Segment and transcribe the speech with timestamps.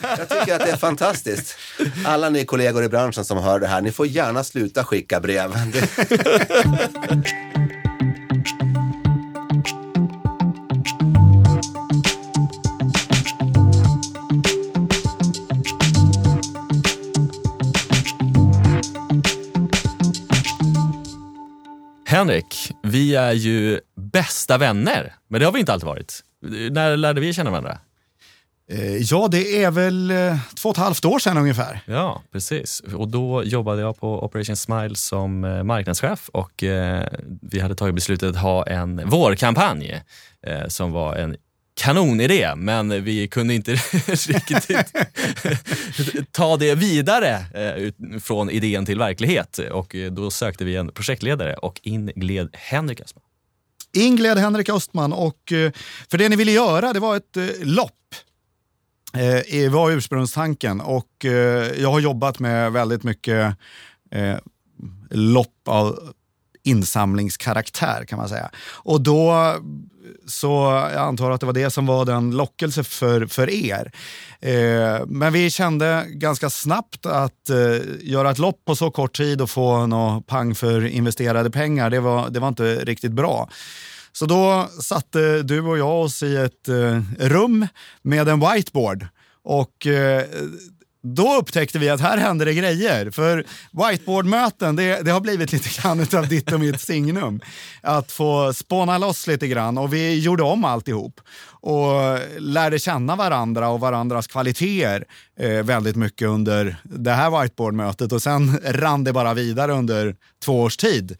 [0.00, 1.56] Jag tycker att det är fantastiskt.
[2.04, 5.52] Alla ni kollegor i branschen som hör det här, ni får gärna sluta skicka brev.
[22.08, 26.20] Henrik, vi är ju bästa vänner, men det har vi inte alltid varit.
[26.70, 27.78] När lärde vi känna varandra?
[28.68, 31.80] Eh, ja, det är väl eh, två och ett halvt år sedan ungefär.
[31.86, 32.82] Ja, precis.
[32.94, 36.64] Och då jobbade jag på Operation Smile som eh, marknadschef och
[37.42, 40.02] vi hade tagit beslutet att ha en vårkampanj
[40.68, 41.36] som var en
[41.80, 43.72] kanonidé, men vi kunde inte
[44.06, 44.92] riktigt
[46.32, 47.44] ta det vidare
[48.22, 49.58] från idén till verklighet.
[49.58, 53.24] Och då sökte vi en projektledare och in gled Henrik Östman.
[53.92, 55.38] In gled Henrik Östman och
[56.10, 57.92] för det ni ville göra det var ett lopp
[59.12, 63.56] eh, var ursprungstanken och eh, jag har jobbat med väldigt mycket
[64.10, 64.36] eh,
[65.10, 65.98] lopp av
[66.62, 68.50] insamlingskaraktär kan man säga.
[68.72, 69.54] Och då
[70.26, 70.46] så
[70.92, 73.92] jag antar att det var det som var den lockelse för, för er.
[74.40, 79.40] Eh, men vi kände ganska snabbt att eh, göra ett lopp på så kort tid
[79.40, 83.48] och få något pang för investerade pengar, det var, det var inte riktigt bra.
[84.18, 87.66] Så då satte du och jag oss i ett eh, rum
[88.02, 89.06] med en whiteboard.
[89.42, 90.24] Och eh,
[91.02, 93.10] då upptäckte vi att här händer det grejer.
[93.10, 97.40] För whiteboardmöten, det, det har blivit lite grann av ditt och mitt signum.
[97.80, 99.78] Att få spåna loss lite grann.
[99.78, 101.20] Och vi gjorde om alltihop.
[101.48, 105.04] Och lärde känna varandra och varandras kvaliteter
[105.40, 108.12] eh, väldigt mycket under det här whiteboardmötet.
[108.12, 111.16] Och sen rann det bara vidare under två års tid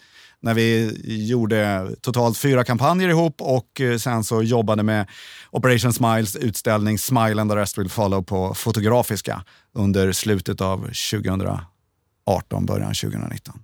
[0.47, 0.97] när vi
[1.29, 5.07] gjorde totalt fyra kampanjer ihop och eh, sen så jobbade med
[5.51, 12.67] Operation Smiles utställning Smile and the rest will follow på Fotografiska under slutet av 2018,
[12.67, 13.63] början 2019.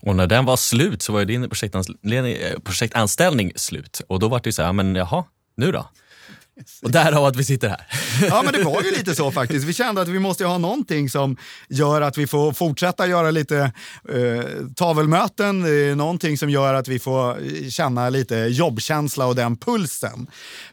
[0.00, 1.48] Och när den var slut så var ju din
[2.64, 5.24] projektanställning slut och då var det ju så här, men jaha,
[5.56, 5.86] nu då?
[6.82, 7.86] Och därav att vi sitter här.
[8.28, 9.66] Ja, men det var ju lite så faktiskt.
[9.66, 11.36] Vi kände att vi måste ha någonting som
[11.68, 13.72] gör att vi får fortsätta göra lite
[14.08, 14.44] eh,
[14.76, 17.38] tavelmöten, eh, någonting som gör att vi får
[17.70, 20.26] känna lite jobbkänsla och den pulsen.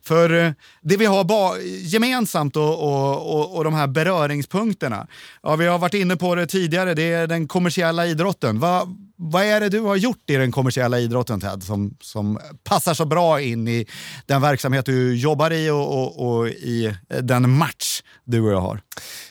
[0.04, 5.08] För eh, det vi har gemensamt och, och, och, och, de här beröringspunkterna,
[5.44, 8.60] ja, vi har varit inne på det tidigare, det är den kommersiella idrotten.
[8.60, 12.94] Va, vad är det du har gjort i den kommersiella idrotten Ted som, som passar
[12.94, 13.86] så bra in i
[14.26, 18.82] den verksamhet du jobbar i och, och, och i den match du och jag har?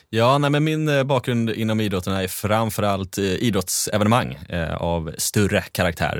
[0.09, 5.61] Ja, nej, men min eh, bakgrund inom idrotten är framförallt eh, idrottsevenemang eh, av större
[5.61, 6.17] karaktär.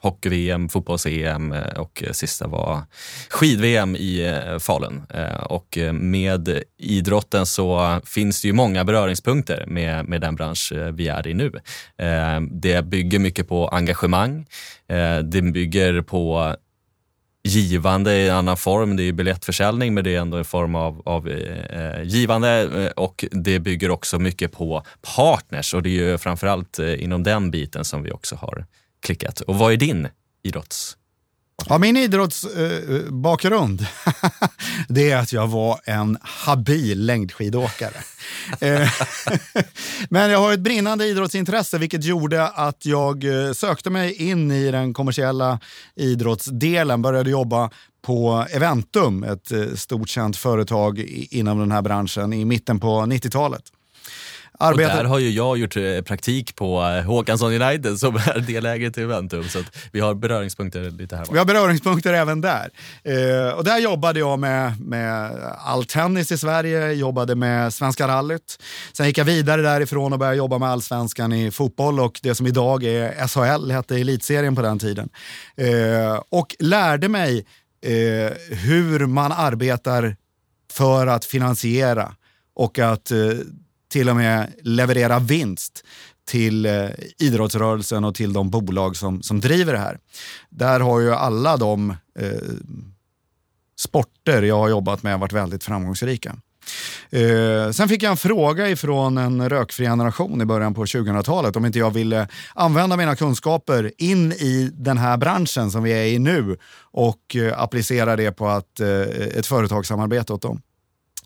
[0.00, 2.82] Hockey-VM, fotbolls-EM och sista var
[3.28, 5.02] skid-VM i Falun.
[5.42, 11.26] och med idrotten så finns det ju många beröringspunkter med, med den bransch vi är
[11.26, 11.52] i nu.
[12.50, 14.46] det bygger mycket på engagemang.
[15.22, 16.54] det bygger på
[17.44, 18.96] givande i annan form.
[18.96, 22.90] Det är biljettförsäljning men det är ändå en form av, av eh, eh givande eh,
[22.90, 24.82] och det bygger också mycket på
[25.16, 28.66] partners och det är ju framförallt eh, inom den biten som vi också har
[29.02, 29.40] klickat.
[29.40, 30.08] Och vad är din
[30.42, 30.97] idrotts
[31.66, 34.48] Ja, min idrottsbakgrund eh, eh
[34.88, 37.94] det är att jag var en habil längdskidåkare.
[38.60, 38.90] Eh,
[40.10, 44.70] men jag har ett brinnande idrottsintresse vilket gjorde att jag eh, sökte mig in i
[44.70, 45.60] den kommersiella
[45.96, 47.70] idrottsdelen, började jobba
[48.02, 50.98] på Eventum, ett stort känt företag
[51.30, 53.62] inom den här branschen i mitten på 90-talet.
[54.60, 54.92] Arbetet...
[54.92, 59.00] Och där har ju jag gjort eh, praktik på eh, Håkansson United som är delägare
[59.00, 59.44] i Eventum.
[59.44, 61.26] Så vi har beröringspunkter lite här.
[61.32, 62.70] Vi har beröringspunkter även där.
[63.02, 68.62] Eh, och där jobbade jag med, med all tennis i Sverige, jobbade med Svenska rallyt.
[68.92, 72.46] Sen gick jag vidare därifrån och började jobba med allsvenskan i fotboll och det som
[72.46, 75.08] idag är SHL, hette elitserien på den tiden.
[75.56, 77.46] Eh, och lärde mig
[77.86, 80.16] eh, hur man arbetar
[80.72, 82.12] för att finansiera
[82.54, 83.18] och att eh,
[83.88, 85.84] till och med leverera vinst
[86.28, 86.88] till eh,
[87.18, 89.98] idrottsrörelsen och till de bolag som, som driver det här.
[90.50, 92.30] Där har ju alla de eh,
[93.78, 96.36] sporter jag har jobbat med varit väldigt framgångsrika.
[97.10, 101.66] Eh, sen fick jag en fråga ifrån en rökfri generation i början på 2000-talet om
[101.66, 106.18] inte jag ville använda mina kunskaper in i den här branschen som vi är i
[106.18, 108.88] nu och eh, applicera det på att, eh,
[109.36, 110.60] ett företagssamarbete åt dem.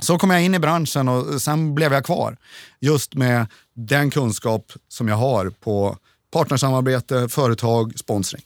[0.02, 2.36] Så kom jag in i branschen och sen blev jag kvar.
[2.80, 5.96] Just med den kunskap som jag har på
[6.32, 8.42] partnersamarbete, företag, sponsring.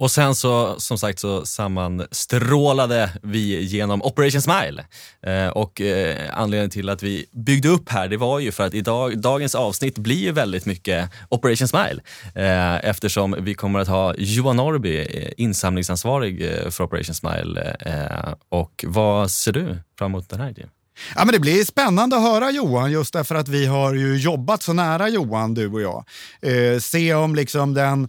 [0.00, 4.84] Och sen så, som sagt, så sammanstrålade vi genom Operation Smile.
[5.26, 8.74] Eh, och eh, anledningen till att vi byggde upp här, det var ju för att
[8.74, 12.00] idag, dagens avsnitt blir ju väldigt mycket Operation Smile.
[12.34, 17.76] Eh, eftersom vi kommer att ha Johan Norrby, eh, insamlingsansvarig eh, för Operation Smile.
[17.80, 20.68] Eh, och vad ser du fram emot den här idén?
[21.14, 24.62] Ja, men det blir spännande att höra Johan just därför att vi har ju jobbat
[24.62, 26.04] så nära Johan, du och jag.
[26.42, 28.08] Eh, se om liksom den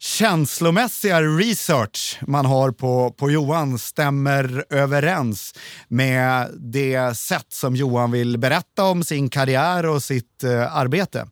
[0.00, 5.54] känslomässiga research man har på, på Johan stämmer överens
[5.88, 11.26] med det sätt som Johan vill berätta om sin karriär och sitt eh, arbete.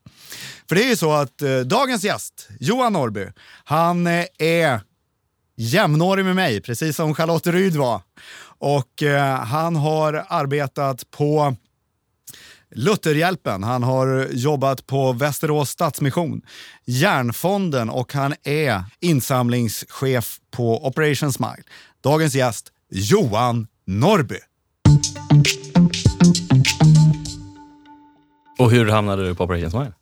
[0.69, 3.27] För det är ju så att eh, dagens gäst, Johan Norrby,
[3.63, 4.81] han eh, är
[5.55, 8.01] jämnårig med mig, precis som Charlotte Ryd var.
[8.59, 11.55] Och eh, han har arbetat på
[12.75, 16.41] Lutherhjälpen, han har jobbat på Västerås Stadsmission,
[16.85, 21.63] Järnfonden och han är insamlingschef på Operation Smile.
[22.01, 24.39] Dagens gäst, Johan Norby.
[28.57, 29.93] Och hur hamnade du på Operation Smile?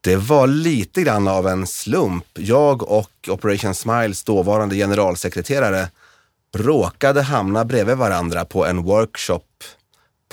[0.00, 2.24] Det var lite grann av en slump.
[2.34, 5.88] Jag och Operation Smiles dåvarande generalsekreterare
[6.56, 9.46] råkade hamna bredvid varandra på en workshop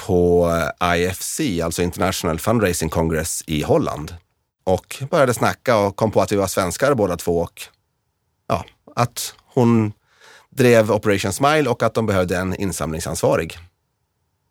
[0.05, 0.51] på
[0.95, 4.15] IFC, alltså International Fundraising Congress i Holland.
[4.63, 7.61] Och började snacka och kom på att vi var svenskar båda två och
[8.47, 8.65] ja,
[8.95, 9.93] att hon
[10.49, 13.57] drev Operation Smile och att de behövde en insamlingsansvarig.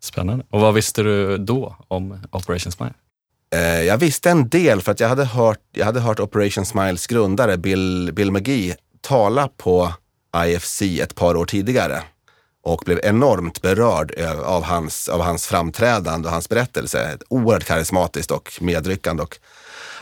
[0.01, 0.45] Spännande.
[0.51, 2.95] Och vad visste du då om Operation Smile?
[3.55, 7.07] Eh, jag visste en del för att jag hade hört, jag hade hört Operation Smiles
[7.07, 9.93] grundare Bill, Bill McGee tala på
[10.47, 12.03] IFC ett par år tidigare
[12.69, 17.01] och blev enormt berörd av hans, av hans framträdande och hans berättelse.
[17.01, 19.39] Ett oerhört karismatiskt och medryckande och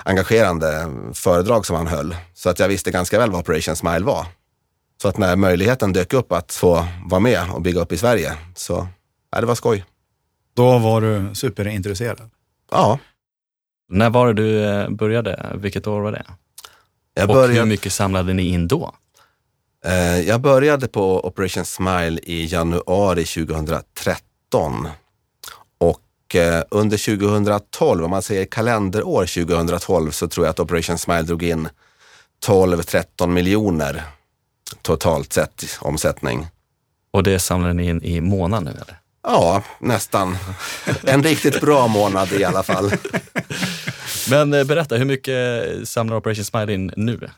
[0.04, 2.16] engagerande föredrag som han höll.
[2.34, 4.26] Så att jag visste ganska väl vad Operation Smile var.
[5.02, 8.32] Så att när möjligheten dök upp att få vara med och bygga upp i Sverige,
[8.54, 8.88] så
[9.32, 9.84] ja, det var skoj.
[10.54, 12.30] Då var du superintresserad?
[12.70, 12.98] Ja.
[13.88, 15.52] När var det du eh, började?
[15.54, 16.24] Vilket år var det?
[17.14, 18.94] Jag och började, hur mycket samlade ni in då?
[19.86, 24.88] Eh, jag började på Operation Smile i januari 2013.
[25.78, 31.22] Och eh, under 2012, om man säger kalenderår 2012, så tror jag att Operation Smile
[31.22, 31.68] drog in
[32.46, 34.02] 12-13 miljoner
[34.82, 36.46] totalt sett i omsättning.
[37.10, 38.98] Och det samlade ni in i månaden nu eller?
[39.22, 40.36] Ja, nästan.
[41.04, 42.92] En riktigt bra månad i alla fall.
[44.30, 47.28] Men eh, berätta, hur mycket samlar Operation Smile in nu?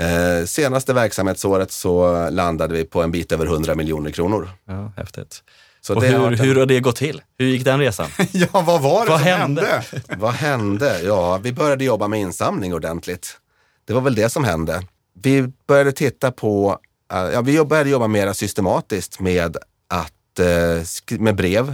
[0.00, 4.50] Eh, senaste verksamhetsåret så landade vi på en bit över 100 miljoner kronor.
[4.64, 5.42] Ja, häftigt.
[5.80, 7.22] Så och det har hur, varit hur har det gått till?
[7.38, 8.08] Hur gick den resan?
[8.32, 9.66] ja, vad var det Vad som hände?
[9.66, 10.16] hände?
[10.16, 11.00] Vad hände?
[11.02, 13.38] Ja, vi började jobba med insamling ordentligt.
[13.86, 14.82] Det var väl det som hände.
[15.22, 16.78] Vi började titta på,
[17.12, 19.56] eh, ja, vi började jobba mer systematiskt med
[19.88, 21.68] att, eh, med brev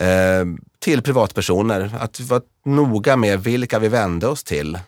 [0.00, 0.44] eh,
[0.78, 1.90] till privatpersoner.
[2.00, 4.78] Att vara noga med vilka vi vände oss till.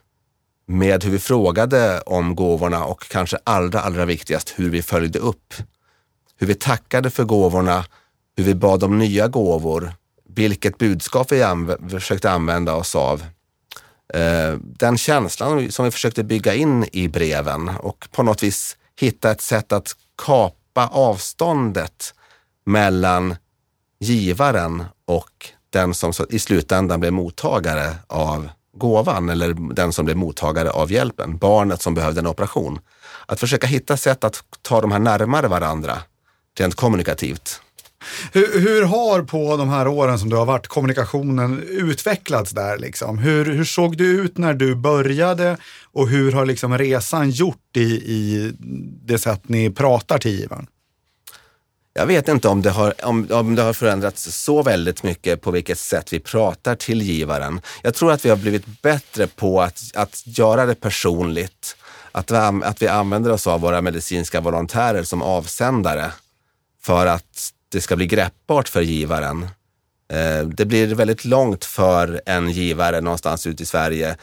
[0.71, 5.55] Med hur vi frågade om gåvorna och kanske allra, allra viktigast hur vi följde upp.
[6.37, 7.85] Hur vi tackade för gåvorna,
[8.37, 9.93] hur vi bad om nya gåvor,
[10.29, 13.23] vilket budskap vi anv- försökte använda oss av.
[14.15, 19.31] Eh, den känslan som vi försökte bygga in i breven och på något vis hitta
[19.31, 19.93] ett sätt att
[20.27, 22.15] kapa avståndet
[22.67, 23.37] mellan
[24.01, 30.71] givaren och den som i slutändan blev mottagare av gåvan eller den som blev mottagare
[30.71, 32.79] av hjälpen, barnet som behövde en operation.
[33.27, 35.99] Att försöka hitta sätt att ta de här närmare varandra,
[36.59, 37.61] rent kommunikativt.
[38.33, 42.79] Hur, hur har på de här åren som du har varit kommunikationen utvecklats där?
[42.79, 43.19] Liksom?
[43.19, 45.57] Hur, hur såg det ut när du började
[45.93, 48.53] och hur har liksom resan gjort i, i
[49.05, 50.67] det sätt ni pratar till givaren?
[51.93, 55.51] Jag vet inte om det, har, om, om det har förändrats så väldigt mycket på
[55.51, 57.61] vilket sätt vi pratar till givaren.
[57.83, 61.77] Jag tror att vi har blivit bättre på att, att göra det personligt.
[62.13, 66.13] Att vi, att vi använder oss av våra medicinska volontärer som avsändare
[66.83, 69.49] för att det ska bli greppbart för givaren.
[70.13, 74.17] Eh, det blir väldigt långt för en givare någonstans ute i Sverige.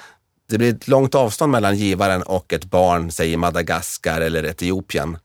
[0.50, 5.18] Det blir ett långt avstånd mellan givaren och ett barn, säg i Madagaskar eller Etiopien.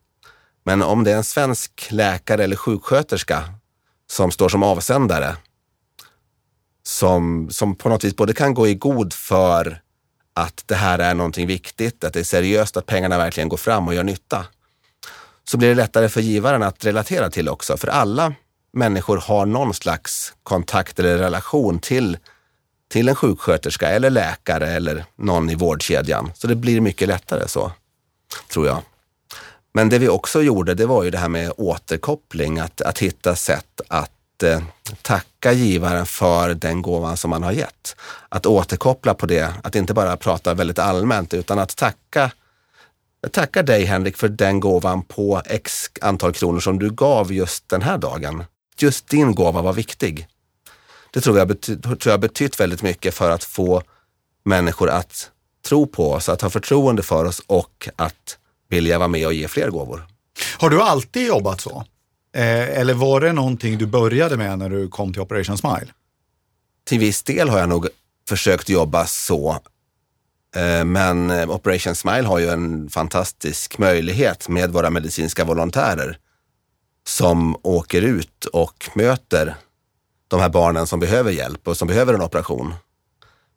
[0.64, 3.44] Men om det är en svensk läkare eller sjuksköterska
[4.10, 5.36] som står som avsändare,
[6.82, 9.80] som, som på något vis både kan gå i god för
[10.34, 13.88] att det här är någonting viktigt, att det är seriöst, att pengarna verkligen går fram
[13.88, 14.46] och gör nytta,
[15.44, 17.76] så blir det lättare för givaren att relatera till också.
[17.76, 18.34] För alla
[18.72, 22.18] människor har någon slags kontakt eller relation till,
[22.90, 26.32] till en sjuksköterska eller läkare eller någon i vårdkedjan.
[26.34, 27.72] Så det blir mycket lättare så.
[28.48, 28.82] tror jag.
[29.74, 33.36] Men det vi också gjorde, det var ju det här med återkoppling, att, att hitta
[33.36, 34.62] sätt att eh,
[35.02, 37.96] tacka givaren för den gåvan som man har gett.
[38.28, 42.30] Att återkoppla på det, att inte bara prata väldigt allmänt utan att tacka
[43.24, 47.68] jag tackar dig Henrik för den gåvan på x antal kronor som du gav just
[47.68, 48.44] den här dagen.
[48.78, 50.26] Just din gåva var viktig.
[51.12, 53.82] Det tror jag, bety tror jag betytt väldigt mycket för att få
[54.44, 55.30] människor att
[55.68, 58.38] tro på oss, att ha förtroende för oss och att
[58.72, 60.06] vilja vara med och ge fler gåvor.
[60.58, 61.84] Har du alltid jobbat så?
[62.34, 65.86] Eh, eller var det någonting du började med när du kom till Operation Smile?
[66.84, 67.88] Till viss del har jag nog
[68.28, 69.58] försökt jobba så.
[70.56, 76.18] Eh, men eh, Operation Smile har ju en fantastisk möjlighet med våra medicinska volontärer
[77.06, 79.54] som åker ut och möter
[80.28, 82.74] de här barnen som behöver hjälp och som behöver en operation.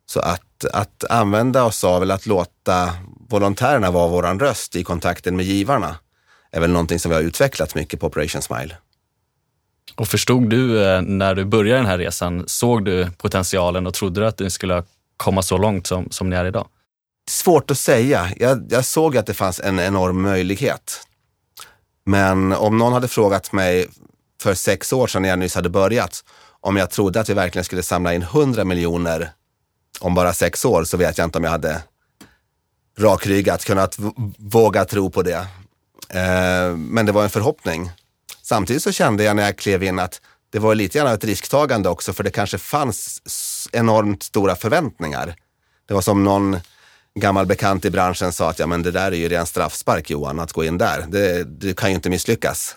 [0.06, 2.94] Så att, att använda oss av, eller att låta
[3.30, 5.96] volontärerna vara våran röst i kontakten med givarna
[6.52, 8.78] är väl någonting som vi har utvecklat mycket på Operation Smile.
[9.96, 14.22] Och förstod du eh, när du började den här resan, såg du potentialen och trodde
[14.22, 14.84] du att du skulle
[15.18, 16.68] komma så långt som, som ni är idag?
[17.30, 18.32] Svårt att säga.
[18.38, 21.02] Jag, jag såg att det fanns en enorm möjlighet.
[22.06, 23.88] Men om någon hade frågat mig
[24.42, 26.24] för sex år sedan när jag nyss hade börjat,
[26.62, 29.30] om jag trodde att vi verkligen skulle samla in 100 miljoner
[30.00, 31.82] om bara sex år så vet jag inte om jag hade
[32.98, 33.98] rakryggat kunnat
[34.38, 35.48] våga tro på det.
[36.10, 37.92] Eh, men det var en förhoppning.
[38.42, 41.24] Samtidigt så kände jag när jag klev in att det var lite grann av ett
[41.24, 43.22] risktagande också för det kanske fanns
[43.72, 45.36] enormt stora förväntningar.
[45.88, 46.58] Det var som någon
[47.20, 50.40] gammal bekant i branschen sa att ja, men det där är ju ren straffspark Johan,
[50.40, 51.06] att gå in där.
[51.08, 52.76] Det, du kan ju inte misslyckas.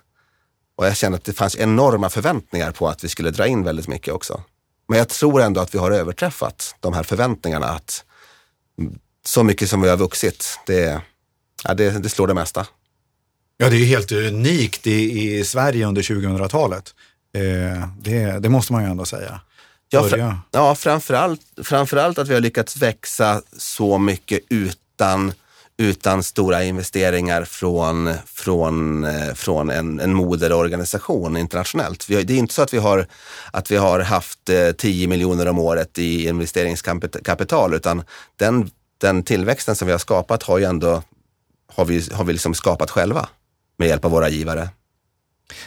[0.77, 3.89] Och jag kände att det fanns enorma förväntningar på att vi skulle dra in väldigt
[3.89, 4.43] mycket också.
[4.89, 7.67] Men jag tror ändå att vi har överträffat de här förväntningarna.
[7.67, 8.05] Att
[9.29, 11.01] så mycket som vi har vuxit, det,
[11.65, 12.67] ja, det, det slår det mesta.
[13.57, 16.95] Ja, det är ju helt unikt i, i Sverige under 2000-talet.
[17.35, 19.41] Eh, det, det, måste man ju ändå säga.
[19.91, 25.33] Ja, fra, ja framförallt, framförallt att vi har lyckats växa så mycket utan
[25.81, 32.07] utan stora investeringar från, från, eh, från en, en moderorganisation internationellt.
[32.09, 33.07] det är inte så att vi har,
[33.53, 38.03] att vi har haft 10 eh, miljoner om året i investeringskapital, utan
[38.37, 41.03] den, den tillväxten som vi har skapat har ju ändå
[41.73, 43.29] har vi, har vi liksom skapat själva
[43.77, 44.69] med hjälp av våra givare.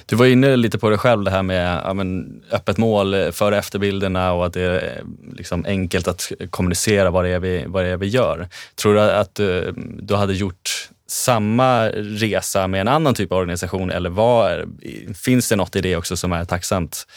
[0.06, 3.56] Du var inne lite på det själv, det här med ja, men, öppet mål före
[3.56, 7.84] och efterbilderna och att det är liksom enkelt att kommunicera vad det är vi, vad
[7.84, 8.50] det är vi gör.
[8.76, 13.38] Tror du att du, eh, du hade gjort samma resa med en annan typ av
[13.38, 14.66] organisation eller var,
[15.14, 17.08] finns det något i det också som är tacksamt?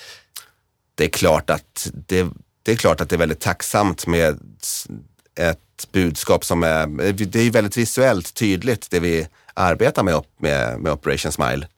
[0.95, 2.27] Det är klart att det,
[2.63, 4.39] det, är, klart att det är väldigt tacksamt med
[5.35, 10.93] ett budskap som är, det är väldigt visuellt tydligt det vi arbetar med, med, med
[10.93, 11.69] Operation Smile.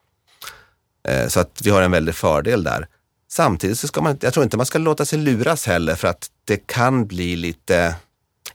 [1.08, 2.88] Eh, så att vi har en väldig fördel där.
[3.28, 6.30] Samtidigt så ska man, jag tror inte man ska låta sig luras heller för att
[6.44, 7.94] det kan bli lite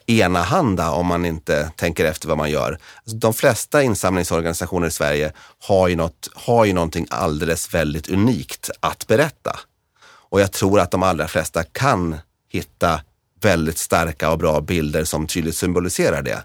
[0.05, 2.79] enahanda om man inte tänker efter vad man gör.
[3.03, 8.69] Alltså, de flesta insamlingsorganisationer i Sverige har ju, något, har ju någonting alldeles väldigt unikt
[8.79, 9.59] att berätta.
[10.03, 12.17] Och jag tror att de allra flesta kan
[12.49, 13.01] hitta
[13.41, 16.43] väldigt starka och bra bilder som tydligt symboliserar det.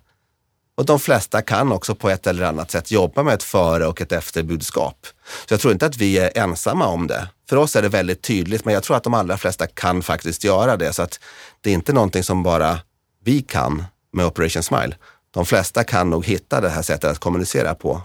[0.77, 4.01] Och de flesta kan också på ett eller annat sätt jobba med ett före och
[4.01, 5.07] ett efterbudskap.
[5.49, 7.29] Så jag tror inte att vi är ensamma om det.
[7.49, 10.45] För oss är det väldigt tydligt, men jag tror att de allra flesta kan faktiskt
[10.45, 10.93] göra det.
[10.93, 11.21] Så att
[11.61, 12.79] det är inte någonting som bara
[13.25, 14.97] vi kan med Operation Smile.
[15.31, 18.03] De flesta kan nog hitta det här sättet att kommunicera på.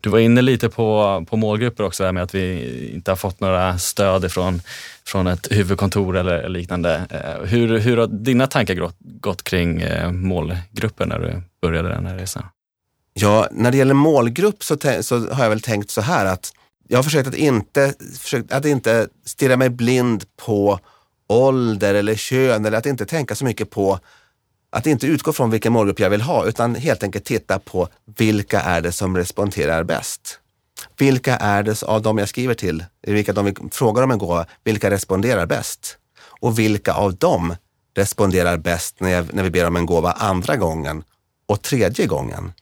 [0.00, 3.40] Du var inne lite på, på målgrupper också, här med att vi inte har fått
[3.40, 4.62] några stöd ifrån,
[5.04, 7.06] från ett huvudkontor eller liknande.
[7.10, 12.06] Eh, hur, hur har dina tankar gått, gått kring eh, målgrupper när du började den
[12.06, 12.42] här resan?
[13.14, 16.52] Ja, när det gäller målgrupp så, så har jag väl tänkt så här att
[16.88, 20.80] jag har försökt att inte, försökt att inte stirra mig blind på
[21.28, 23.98] ålder eller kön eller att inte tänka så mycket på
[24.76, 28.60] att inte utgå från vilken målgrupp jag vill ha utan helt enkelt titta på vilka
[28.60, 30.40] är det som responderar bäst.
[30.96, 34.90] Vilka är det av dem jag skriver till, vilka de frågar om en gåva, vilka
[34.90, 35.98] responderar bäst?
[36.40, 37.56] Och vilka av dem
[37.94, 41.04] responderar bäst när, jag, när vi ber om en gåva andra gången
[41.46, 42.52] och tredje gången?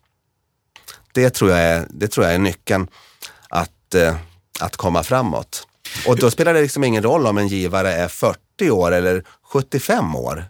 [1.12, 2.88] Det tror jag är, det tror jag är nyckeln
[3.48, 4.16] att, eh,
[4.60, 5.66] att komma framåt.
[6.06, 10.14] Och då spelar det liksom ingen roll om en givare är 40 år eller 75
[10.14, 10.44] år.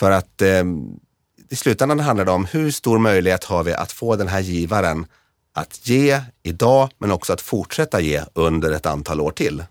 [0.00, 0.64] För att eh,
[1.50, 5.06] i slutändan handlar det om hur stor möjlighet har vi att få den här givaren
[5.54, 9.64] att ge idag, men också att fortsätta ge under ett antal år till.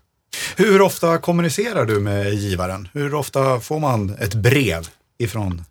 [0.56, 2.88] Hur ofta kommunicerar du med givaren?
[2.92, 5.64] Hur ofta får man ett brev ifrån?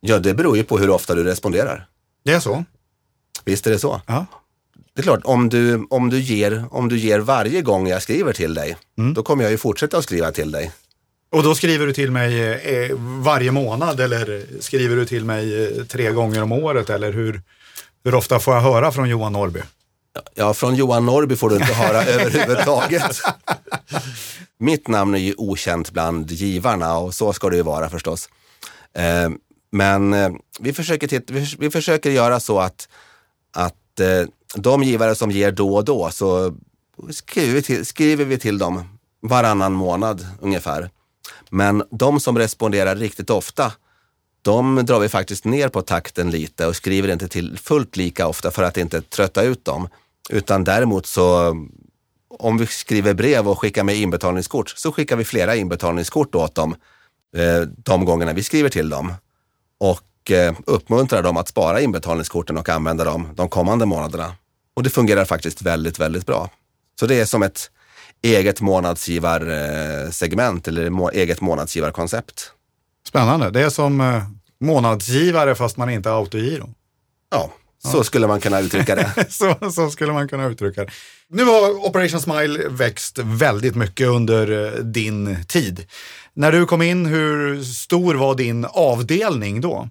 [0.00, 1.86] Ja, det beror ju på hur ofta du responderar.
[2.24, 2.64] Det är så?
[3.44, 4.00] Visst är det så.
[4.06, 4.26] Ja.
[4.94, 8.32] Det är klart, om du, om du, ger, om du ger varje gång jag skriver
[8.32, 8.76] till dig,
[9.14, 10.72] då kommer jag ju fortsätta att skriva till dig.
[11.30, 15.64] Och då skriver du till mig eh, eh, varje månad eller skriver du till mig
[15.64, 17.42] eh, tre gånger om året eller hur,
[18.04, 19.60] hur ofta får jag höra från Johan Norrby?
[20.34, 23.20] Ja, från Johan Norrby får du inte höra överhuvudtaget.
[24.58, 28.28] Mitt namn är ju okänt bland givarna och så ska det ju vara förstås.
[29.72, 30.14] Men
[30.60, 32.88] vi försöker, titta, vi försöker göra så att,
[33.52, 34.00] att
[34.54, 36.56] de givare som ger då och då så
[37.10, 40.90] skriver vi till, skriver vi till dem varannan månad ungefär.
[41.56, 43.72] Men de som responderar riktigt ofta,
[44.42, 48.50] de drar vi faktiskt ner på takten lite och skriver inte till fullt lika ofta
[48.50, 49.88] för att inte trötta ut dem.
[50.30, 51.56] Utan däremot så,
[52.28, 56.76] om vi skriver brev och skickar med inbetalningskort, så skickar vi flera inbetalningskort åt dem
[57.36, 59.14] eh, de gångerna vi skriver till dem.
[59.78, 64.34] Och eh, uppmuntrar dem att spara inbetalningskorten och använda dem de kommande månaderna.
[64.74, 66.50] Och det fungerar faktiskt väldigt, väldigt bra.
[67.00, 67.70] Så det är som ett
[68.22, 72.52] eget månadsgivarsegment eller må, eget månadsgivarkoncept.
[73.08, 73.50] Spännande.
[73.50, 74.22] Det är som eh,
[74.60, 76.68] månadsgivare fast man inte har autogiro.
[77.30, 77.50] Ja,
[77.84, 79.26] så skulle man kunna uttrycka det.
[79.28, 80.90] så, så skulle man kunna uttrycka det.
[81.28, 85.86] Nu har Operation Smile växt väldigt mycket under eh, din tid.
[86.34, 89.88] När du kom in, hur stor var din avdelning då?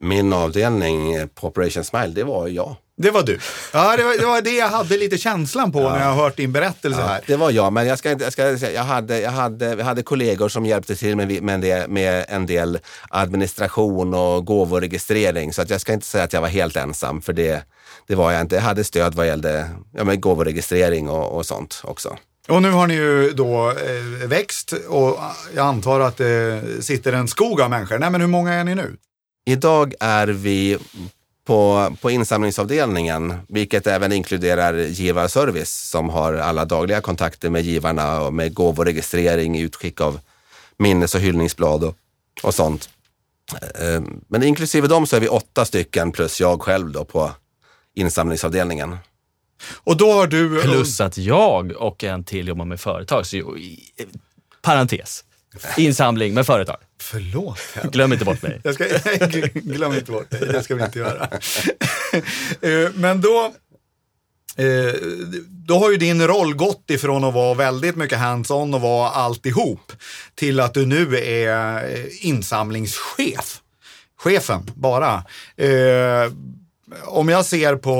[0.00, 2.76] Min avdelning på Operation Smile, det var jag.
[2.96, 3.38] Det var du.
[3.72, 6.36] Ja, det var det, var det jag hade lite känslan på när jag har hört
[6.36, 7.20] din berättelse här.
[7.26, 9.84] Det var jag, men jag ska inte, jag ska säga, jag hade, jag hade, jag
[9.84, 15.52] hade kollegor som hjälpte till med, med, det, med en del administration och gåvoregistrering.
[15.52, 17.64] Så att jag ska inte säga att jag var helt ensam, för det,
[18.06, 18.54] det var jag inte.
[18.54, 22.16] Jag hade stöd vad gällde ja, men gåvoregistrering och, och sånt också.
[22.48, 25.18] Och nu har ni ju då eh, växt och
[25.54, 27.98] jag antar att det sitter en skog av människor.
[27.98, 28.96] Nej, men hur många är ni nu?
[29.46, 30.78] Idag är vi
[31.44, 38.34] på, på insamlingsavdelningen, vilket även inkluderar givarservice som har alla dagliga kontakter med givarna och
[38.34, 40.20] med gåvoregistrering, utskick av
[40.76, 41.96] minnes och hyllningsblad och,
[42.42, 42.88] och sånt.
[43.80, 47.30] Eh, Men inklusive dem så är vi åtta stycken plus jag själv då på
[47.94, 48.96] insamlingsavdelningen.
[49.74, 50.62] Och då har du...
[50.62, 53.26] Plus att jag och en till jobbar med företag.
[53.26, 53.56] Så,
[54.62, 55.24] parentes.
[55.76, 56.76] Insamling med företag.
[57.10, 57.58] Förlåt.
[57.74, 57.92] Ted.
[57.92, 58.60] Glöm inte bort mig.
[58.64, 58.84] Jag ska,
[59.54, 61.28] glöm inte bort det, det ska vi inte göra.
[62.60, 63.54] Eh, Men då,
[64.56, 64.94] eh,
[65.48, 69.92] då har ju din roll gått ifrån att vara väldigt mycket hands-on och vara alltihop
[70.34, 73.60] till att du nu är eh, insamlingschef.
[74.18, 75.24] Chefen, bara.
[77.04, 77.98] Om jag ser på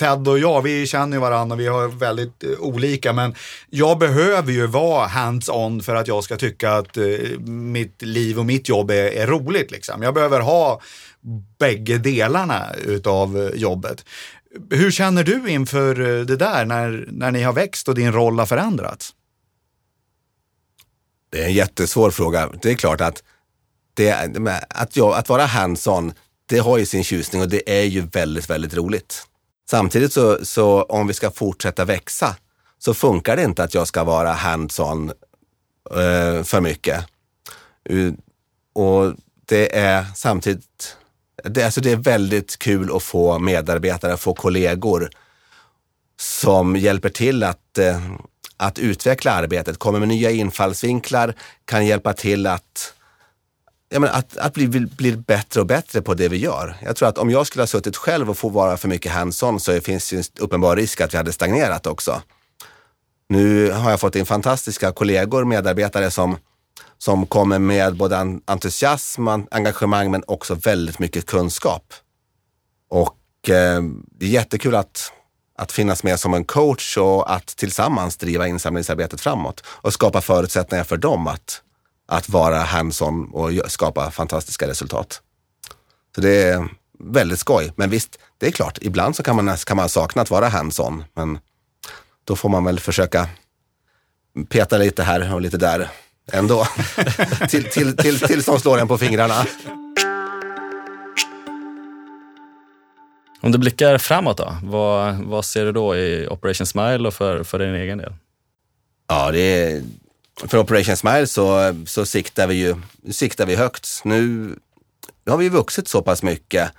[0.00, 3.34] Ted och jag, vi känner ju varandra och vi har väldigt eh, olika, men
[3.70, 8.46] jag behöver ju vara hands-on för att jag ska tycka att eh, mitt liv och
[8.46, 9.70] mitt jobb är, är roligt.
[9.70, 10.02] Liksom.
[10.02, 10.80] Jag behöver ha
[11.58, 14.04] bägge delarna utav eh, jobbet.
[14.70, 18.38] Hur känner du inför eh, det där när, när ni har växt och din roll
[18.38, 19.14] har förändrats?
[21.30, 22.50] Det är en jättesvår fråga.
[22.62, 23.22] Det är klart att,
[23.94, 24.12] det,
[24.68, 26.12] att, jag, att vara hands-on,
[26.46, 29.26] det har ju sin tjusning och det är ju väldigt, väldigt roligt.
[29.70, 32.36] Samtidigt så, så om vi ska fortsätta växa
[32.78, 35.12] så funkar det inte att jag ska vara hands-on
[35.90, 37.04] eh, för mycket.
[38.72, 39.14] Och
[39.46, 40.96] det är samtidigt,
[41.44, 45.10] det, alltså det är väldigt kul att få medarbetare, få kollegor
[46.20, 48.02] som hjälper till att, eh,
[48.56, 52.94] att utveckla arbetet, kommer med nya infallsvinklar, kan hjälpa till att,
[53.92, 56.76] jag menar, att, att bli, bli bättre och bättre på det vi gör.
[56.82, 59.60] Jag tror att om jag skulle ha suttit själv och få vara för mycket hands-on
[59.60, 62.22] så finns ju en uppenbar risk att vi hade stagnerat också.
[63.28, 66.36] Nu har jag fått in fantastiska kollegor, medarbetare som,
[66.98, 71.94] som kommer med både entusiasm, engagemang men också väldigt mycket kunskap.
[72.90, 73.82] Och eh,
[74.18, 75.12] det är jättekul att,
[75.58, 80.84] att finnas med som en coach och att tillsammans driva insamlingsarbetet framåt och skapa förutsättningar
[80.84, 81.62] för dem att,
[82.10, 85.20] att vara hands-on och skapa fantastiska resultat.
[86.14, 86.68] Så det är
[86.98, 87.72] väldigt skoj.
[87.76, 91.04] Men visst, det är klart, ibland så kan man, kan man sakna att vara hands-on,
[91.14, 91.38] men
[92.24, 93.28] då får man väl försöka
[94.48, 95.88] peta lite här och lite där
[96.32, 96.66] ändå.
[97.48, 99.46] till, till, till, tills de slår en på fingrarna.
[103.40, 107.44] Om du blickar framåt då, vad, vad ser du då i Operation Smile och för,
[107.44, 108.14] för din egen del?
[109.08, 109.82] Ja, det är,
[110.48, 112.76] för Operation Smile så, så siktar vi ju
[113.10, 114.00] siktar vi högt.
[114.04, 114.54] Nu,
[115.26, 116.70] har vi ju vuxit så pass mycket.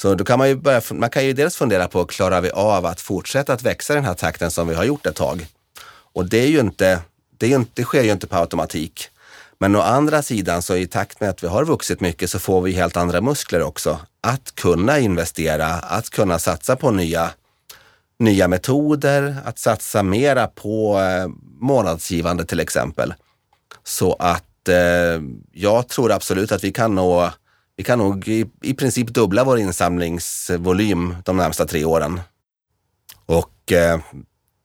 [0.00, 2.86] Så då kan man ju börja, man kan ju dels fundera på, klarar vi av
[2.86, 5.46] att fortsätta att växa i den här takten som vi har gjort ett tag?
[5.86, 7.00] Och det är ju inte,
[7.38, 9.08] det, är ju inte, det sker ju inte på automatik.
[9.58, 12.60] Men å andra sidan så i takt med att vi har vuxit mycket så får
[12.60, 17.30] vi helt andra muskler också att kunna investera, att kunna satsa på nya,
[18.18, 21.28] nya metoder, att satsa mera på eh,
[21.60, 23.14] månadsgivande till exempel.
[23.84, 25.22] Så att eh,
[25.52, 27.30] jag tror absolut att vi kan nå
[27.76, 32.20] vi kan nog i, i princip dubbla vår insamlingsvolym de närmsta tre åren.
[33.26, 34.00] Och eh,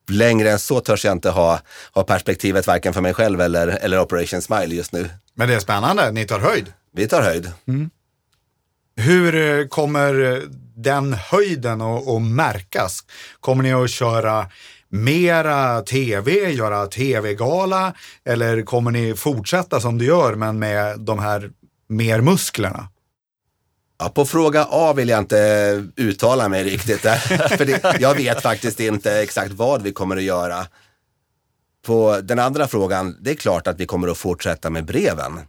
[0.09, 1.59] längre än så törs jag inte ha,
[1.93, 5.09] ha perspektivet varken för mig själv eller, eller Operation Smile just nu.
[5.33, 6.73] Men det är spännande, ni tar höjd.
[6.91, 7.51] Vi tar höjd.
[7.67, 7.89] Mm.
[8.99, 10.43] Hur eh, kommer
[10.75, 13.03] den höjden att, märkas?
[13.39, 14.47] Kommer ni att köra
[14.89, 17.93] mera tv, göra tv-gala
[18.25, 21.51] eller kommer ni fortsätta som du gör men med de här
[21.87, 22.89] mer musklerna?
[23.99, 27.01] Ja, på fråga A vill jag inte uttala mig riktigt.
[27.57, 30.67] För det, jag vet faktiskt inte exakt vad vi kommer att göra.
[31.85, 35.39] På den andra frågan, det är klart att vi kommer att fortsätta med breven.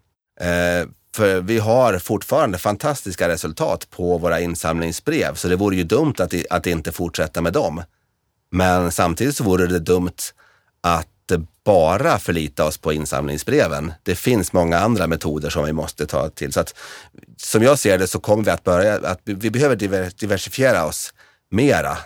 [0.40, 6.14] Eh, för vi har fortfarande fantastiska resultat på våra insamlingsbrev, så det vore ju dumt
[6.18, 7.82] att, att inte fortsätta med dem.
[8.50, 10.18] Men samtidigt så vore det dumt
[10.80, 11.06] att
[11.64, 13.92] bara förlita oss på insamlingsbreven.
[14.02, 16.52] Det finns många andra metoder som vi måste ta till.
[16.52, 16.74] Så att,
[17.36, 19.76] som jag ser det så kommer vi att börja, att vi behöver
[20.20, 21.14] diversifiera oss
[21.50, 21.98] mera.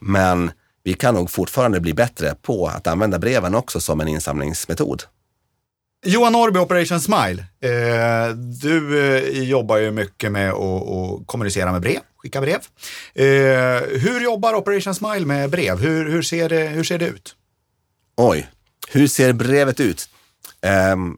[0.00, 0.50] Men
[0.82, 5.02] vi kan nog fortfarande bli bättre på att använda breven också som en insamlingsmetod.
[6.02, 7.44] Johan Norrby, Operation Smile.
[7.60, 12.58] Eh, du eh, jobbar ju mycket med att kommunicera med brev, skicka brev.
[13.14, 15.78] Eh, hur jobbar Operation Smile med brev?
[15.78, 17.36] Hur, hur, ser, det, hur ser det ut?
[18.16, 18.48] Oj,
[18.88, 20.08] hur ser brevet ut?
[20.62, 21.16] Ehm,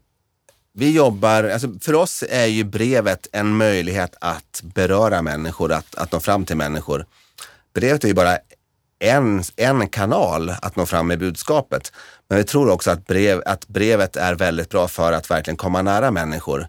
[0.74, 6.12] vi jobbar, alltså för oss är ju brevet en möjlighet att beröra människor, att, att
[6.12, 7.06] nå fram till människor.
[7.74, 8.38] Brevet är ju bara
[9.02, 11.92] en, en kanal att nå fram med budskapet.
[12.28, 15.82] Men vi tror också att, brev, att brevet är väldigt bra för att verkligen komma
[15.82, 16.66] nära människor.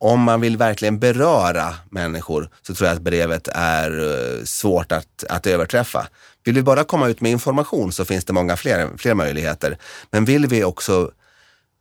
[0.00, 5.24] Om man vill verkligen beröra människor så tror jag att brevet är eh, svårt att,
[5.28, 6.08] att överträffa.
[6.44, 9.78] Vill vi bara komma ut med information så finns det många fler, fler möjligheter.
[10.10, 11.10] Men vill vi också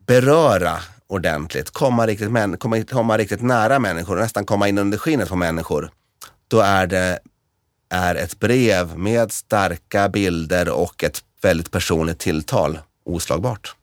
[0.07, 5.35] beröra ordentligt, komma riktigt, komma, komma riktigt nära människor, nästan komma in under skinnet på
[5.35, 5.89] människor,
[6.47, 7.19] då är det
[7.89, 13.75] är ett brev med starka bilder och ett väldigt personligt tilltal oslagbart.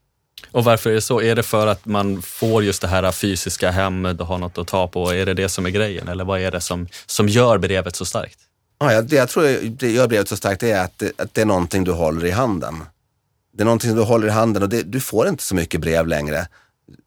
[0.50, 1.22] Och varför är det så?
[1.22, 4.66] Är det för att man får just det här fysiska hemmet och har något att
[4.66, 5.10] ta på?
[5.10, 6.08] Är det det som är grejen?
[6.08, 8.38] Eller vad är det som, som gör brevet så starkt?
[8.78, 11.46] Ja, det jag tror det gör brevet så starkt är att det, att det är
[11.46, 12.84] någonting du håller i handen.
[13.56, 16.06] Det är någonting du håller i handen och det, du får inte så mycket brev
[16.06, 16.46] längre.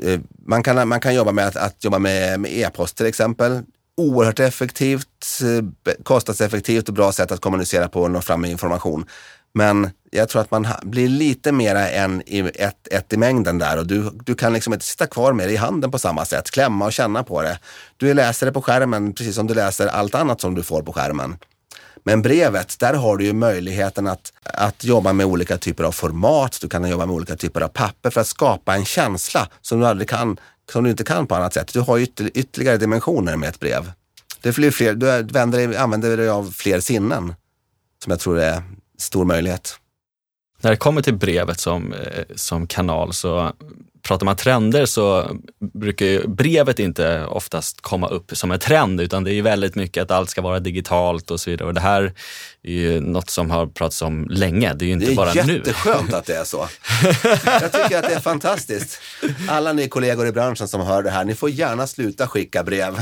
[0.04, 3.62] Eh, man kan, man kan jobba med att, att jobba med e-post till exempel.
[3.98, 9.06] Oerhört effektivt, eh, kostnadseffektivt och bra sätt att kommunicera på och nå fram med information.
[9.54, 12.22] Men jag tror att man blir lite mera än
[12.56, 15.54] ett, ett i mängden där och du, du kan liksom inte sitta kvar med det
[15.54, 17.60] i handen på samma sätt, klämma och känna på det.
[17.98, 20.94] Du läser det på skärmen precis som du läser allt annat som du får på
[20.94, 21.38] skärmen.
[22.04, 26.58] Men brevet, där har du ju möjligheten att, att jobba med olika typer av format.
[26.62, 29.88] Du kan jobba med olika typer av papper för att skapa en känsla som du,
[29.88, 30.40] aldrig kan,
[30.72, 31.74] som du inte kan på annat sätt.
[31.74, 33.92] Du har ytter, ytterligare dimensioner med ett brev.
[34.42, 37.34] Det blir fler, du vänder, använder dig av fler sinnen
[38.04, 38.64] som jag tror är
[38.98, 39.80] stor möjlighet.
[40.62, 43.52] När det kommer till brevet som, eh, som kanal så
[44.08, 45.38] pratar man trender så
[45.74, 49.76] brukar ju brevet inte oftast komma upp som en trend utan det är ju väldigt
[49.76, 51.68] mycket att allt ska vara digitalt och så vidare.
[51.68, 52.14] Och det här
[52.64, 54.74] är ju något som har pratats om länge.
[54.74, 55.42] Det är ju inte bara nu.
[55.42, 56.68] Det är jätteskönt att det är så.
[57.46, 59.02] Jag tycker att det är fantastiskt.
[59.50, 62.94] Alla ni kollegor i branschen som hör det här, ni får gärna sluta skicka brev.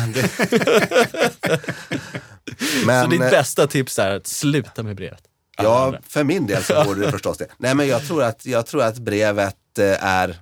[2.85, 5.21] Men, så ditt bästa tips är att sluta med brevet?
[5.57, 7.47] Ja, för min del så borde det förstås det.
[7.57, 10.37] Nej, men jag tror att, jag tror att brevet eh, är,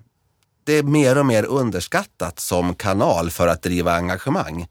[0.64, 4.68] det är mer och mer underskattat som kanal för att driva engagemang.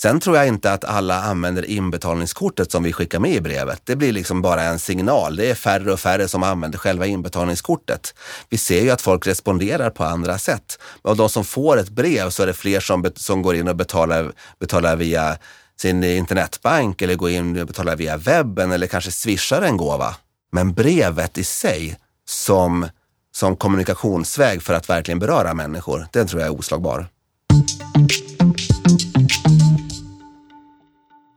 [0.00, 3.80] Sen tror jag inte att alla använder inbetalningskortet som vi skickar med i brevet.
[3.84, 5.36] Det blir liksom bara en signal.
[5.36, 8.14] Det är färre och färre som använder själva inbetalningskortet.
[8.48, 10.78] Vi ser ju att folk responderar på andra sätt.
[11.02, 13.76] Och de som får ett brev så är det fler som, som går in och
[13.76, 15.38] betalar, betalar via
[15.80, 20.16] sin internetbank eller gå in och betala via webben eller kanske swishar en gåva.
[20.52, 21.96] Men brevet i sig
[22.28, 22.88] som,
[23.34, 27.06] som kommunikationsväg för att verkligen beröra människor, den tror jag är oslagbar.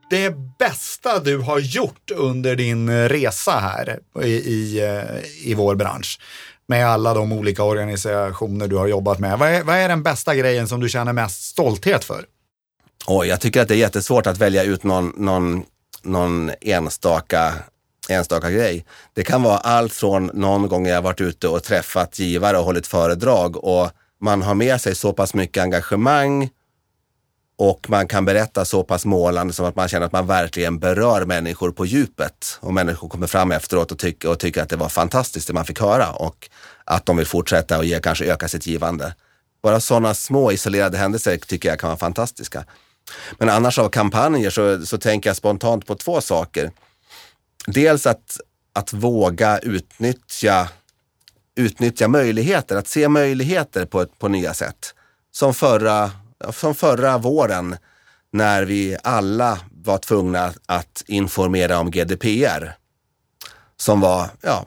[0.09, 6.19] Det bästa du har gjort under din resa här i, i, eh, i vår bransch
[6.67, 9.39] med alla de olika organisationer du har jobbat med.
[9.39, 12.25] Vad är, vad är den bästa grejen som du känner mest stolthet för?
[13.07, 15.63] Oj, jag tycker att det är jättesvårt att välja ut någon, någon,
[16.01, 17.53] någon enstaka,
[18.09, 18.85] enstaka grej.
[19.13, 22.87] Det kan vara allt från någon gång jag varit ute och träffat givare och hållit
[22.87, 23.89] föredrag och
[24.21, 26.49] man har med sig så pass mycket engagemang
[27.57, 31.25] och man kan berätta så pass målande som att man känner att man verkligen berör
[31.25, 34.89] människor på djupet och människor kommer fram efteråt och, tycker och tycker att det var
[34.89, 36.49] fantastiskt det man fick höra och
[36.85, 39.15] att de vill fortsätta och ge, kanske öka sitt givande.
[39.63, 42.65] Bara sådana små isolerade händelser tycker jag kan vara fantastiska.
[43.37, 46.71] Men annars av kampanjer så, så tänker jag spontant på två saker.
[47.67, 48.39] Dels att,
[48.73, 50.69] att våga utnyttja,
[51.55, 54.95] utnyttja möjligheter, att se möjligheter på, på nya sätt.
[55.31, 56.11] Som förra,
[56.51, 57.77] som förra våren
[58.31, 62.75] när vi alla var tvungna att informera om GDPR.
[63.77, 64.65] Som var, ja,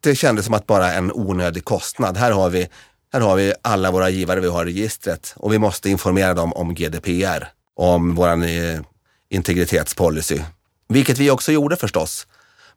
[0.00, 2.16] det kändes som att bara en onödig kostnad.
[2.16, 2.68] Här har vi
[3.16, 6.52] här har vi alla våra givare vi har i registret och vi måste informera dem
[6.52, 8.80] om GDPR, om vår eh,
[9.28, 10.40] integritetspolicy.
[10.88, 12.26] Vilket vi också gjorde förstås.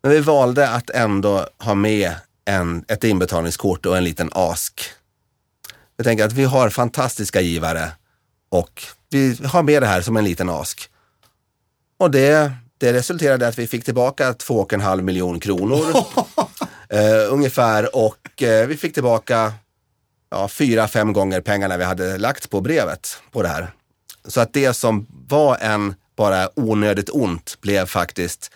[0.02, 2.14] Men vi valde att ändå ha med
[2.46, 4.82] en, ett inbetalningskort och en liten ask.
[5.98, 7.92] Jag tänker att vi har fantastiska givare
[8.50, 10.90] och vi har med det här som en liten ask.
[11.98, 15.84] Och det, det resulterade i att vi fick tillbaka 2,5 miljoner kronor
[16.90, 19.54] eh, ungefär och eh, vi fick tillbaka
[20.32, 23.72] ja, fyra, fem gånger pengarna vi hade lagt på brevet på det här.
[24.28, 28.52] Så att det som var en bara onödigt ont blev faktiskt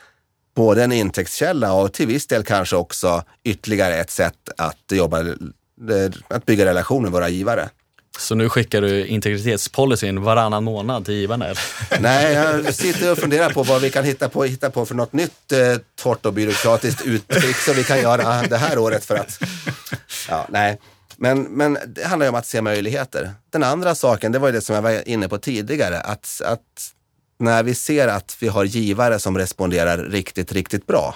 [0.56, 6.12] både en intäktskälla och till viss del kanske också ytterligare ett sätt att jobba, eh,
[6.28, 7.70] att bygga relationer med våra givare.
[8.18, 11.46] Så nu skickar du integritetspolicyn varannan månad till givarna?
[12.00, 15.14] Nej, jag sitter och funderar på vad vi kan hitta på, hitta på för något
[15.14, 19.40] nytt eh, torrt och byråkratiskt uttryck som vi kan göra det här året för att...
[20.30, 20.80] Ja, nej.
[21.18, 23.34] Men, men det handlar ju om att se möjligheter.
[23.50, 26.94] Den andra saken, det var ju det som jag var inne på tidigare, att, att
[27.40, 31.16] när vi ser att vi har givare som responderar riktigt, riktigt bra,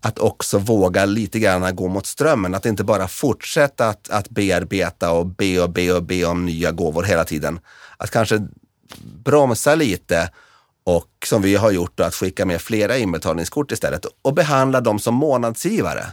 [0.00, 2.54] att också våga lite grann gå mot strömmen.
[2.54, 6.72] Att inte bara fortsätta att, att bearbeta och be och be och be om nya
[6.72, 7.60] gåvor hela tiden.
[7.96, 8.48] Att kanske
[9.24, 10.30] bromsa lite
[10.84, 15.14] och som vi har gjort, att skicka med flera inbetalningskort istället och behandla dem som
[15.14, 16.06] månadsgivare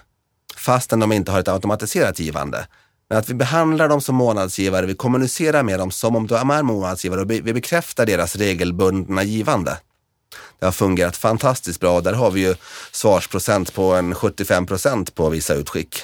[0.57, 2.67] fastän de inte har ett automatiserat givande.
[3.11, 6.63] Men att vi behandlar dem som månadsgivare, vi kommunicerar med dem som om de är
[6.63, 9.77] månadsgivare och vi bekräftar deras regelbundna givande.
[10.59, 12.55] Det har fungerat fantastiskt bra och där har vi ju
[12.91, 15.95] svarsprocent på en 75 procent på vissa utskick.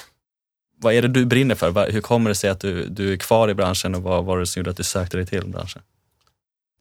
[0.80, 1.92] Vad är det du brinner för?
[1.92, 4.46] Hur kommer det sig att du, du är kvar i branschen och vad var det
[4.46, 5.82] som gjorde att du sökte dig till branschen?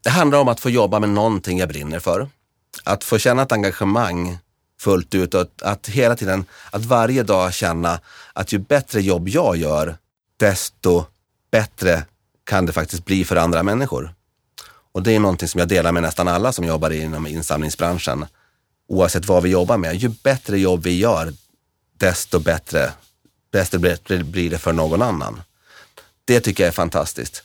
[0.04, 2.30] Det handlar om att få jobba med någonting jag brinner för.
[2.84, 4.38] Att få känna ett engagemang
[4.80, 8.00] fullt ut och att hela tiden, att varje dag känna
[8.34, 9.98] att ju bättre jobb jag gör,
[10.38, 11.06] desto
[11.52, 12.06] bättre
[12.43, 14.13] kan det faktiskt bli för andra människor.
[14.91, 18.26] Och det är någonting som jag delar med nästan alla som jobbar inom insamlingsbranschen.
[18.88, 19.95] Oavsett vad vi jobbar med.
[19.95, 21.34] Ju bättre jobb vi gör,
[21.97, 22.91] desto bättre,
[23.50, 25.41] desto bättre blir det för någon annan.
[26.26, 27.43] Det tycker jag är fantastiskt.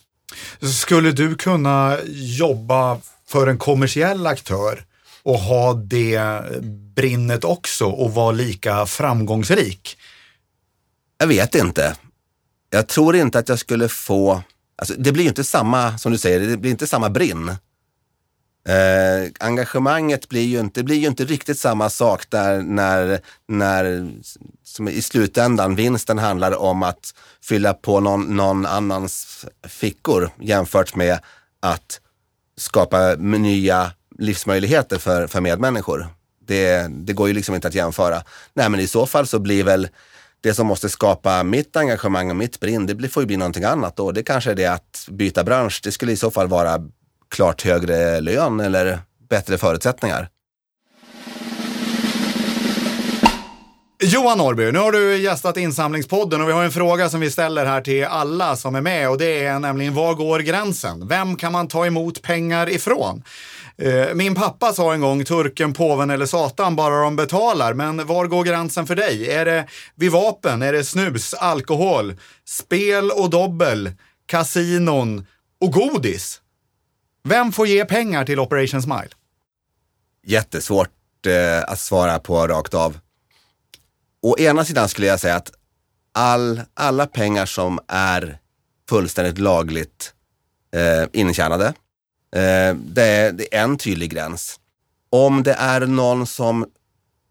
[0.61, 4.85] Skulle du kunna jobba för en kommersiell aktör
[5.22, 6.42] och ha det
[6.94, 9.98] brinnet också och vara lika framgångsrik?
[11.18, 11.96] Jag vet inte
[12.74, 14.42] jag tror inte att jag skulle få,
[14.76, 17.48] alltså det blir ju inte samma, som du säger, det blir inte samma brinn.
[18.68, 24.11] Eh, engagemanget blir ju inte, blir ju inte riktigt samma sak där när, när
[24.64, 31.18] som i slutändan vinsten handlar om att fylla på någon, någon annans fickor jämfört med
[31.61, 32.00] att
[32.56, 36.06] skapa nya livsmöjligheter för, för medmänniskor.
[36.46, 38.22] Det, det går ju liksom inte att jämföra.
[38.54, 39.88] Nej, men i så fall så blir väl
[40.42, 43.96] det som måste skapa mitt engagemang och mitt brinn, det får ju bli någonting annat
[43.96, 44.12] då.
[44.12, 45.81] Det kanske är det att byta bransch.
[45.85, 46.78] Det skulle i så fall vara
[47.31, 50.28] klart högre lön eller bättre förutsättningar.
[54.05, 57.66] Johan Norrby, nu har du gästat Insamlingspodden och vi har en fråga som vi ställer
[57.66, 61.09] här till alla som är med och det är nämligen var går gränsen?
[61.09, 63.22] Vem kan man ta emot pengar ifrån?
[63.76, 67.74] Eh, min pappa sa en gång turken, påven eller satan bara de betalar.
[67.74, 69.30] Men var går gränsen för dig?
[69.30, 70.62] Är det vid vapen?
[70.62, 73.92] Är det snus, alkohol, spel och dobbel,
[74.26, 75.26] kasinon
[75.61, 76.40] och godis?
[77.24, 79.08] Vem får ge pengar till Operation Smile?
[80.26, 82.98] Jättesvårt eh, att svara på rakt av.
[84.22, 85.52] Å ena sidan skulle jag säga att
[86.12, 88.38] all, alla pengar som är
[88.88, 90.14] fullständigt lagligt
[90.74, 91.74] eh, intjänade
[92.75, 94.61] det, är, det är en tydlig gräns.
[95.11, 96.66] Om det är någon som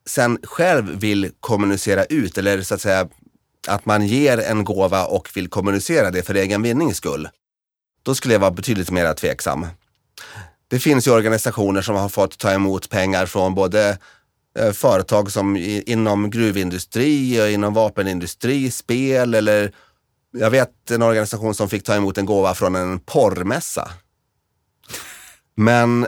[0.06, 3.08] sen själv vill kommunicera ut eller så att säga
[3.68, 7.30] att man ger en gåva och vill kommunicera det för egen vinnings skull.
[8.04, 9.68] Då skulle jag vara betydligt mer tveksam.
[10.68, 13.98] Det finns ju organisationer som har fått ta emot pengar från både
[14.60, 19.72] eh, företag som inom gruvindustri och inom vapenindustri, spel eller
[20.32, 23.92] jag vet en organisation som fick ta emot en gåva från en porrmässa
[25.56, 26.08] men,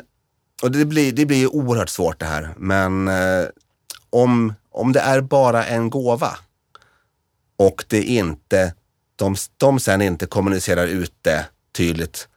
[0.61, 3.45] och det blir, det blir ju oerhört svårt det här, men eh,
[4.09, 6.37] om, om det är bara en gåva
[7.57, 8.73] och det inte,
[9.15, 11.45] de, de sen inte kommunicerar ut det
[11.77, 12.27] tydligt,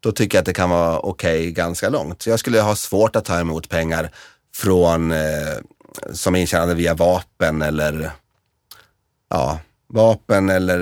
[0.00, 2.22] då tycker jag att det kan vara okej okay ganska långt.
[2.22, 4.10] Så jag skulle ha svårt att ta emot pengar
[4.54, 5.56] från, eh,
[6.12, 8.10] som är intjänade via vapen eller
[9.28, 10.80] ja, vapen eller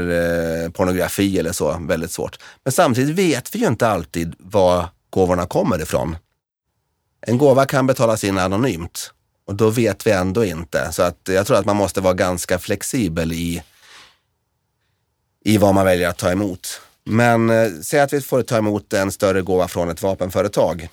[0.65, 1.79] eh, pornografi eller så.
[1.81, 2.39] Väldigt svårt.
[2.65, 6.17] Men samtidigt vet vi ju inte alltid vad gåvorna kommer ifrån.
[7.27, 9.13] En gåva kan betalas in anonymt
[9.47, 10.93] och då vet vi ändå inte.
[10.93, 13.63] Så att jag tror att man måste vara ganska flexibel i,
[15.45, 16.81] i vad man väljer att ta emot.
[17.05, 20.89] Men eh, säg att vi får ta emot en större gåva från ett vapenföretag.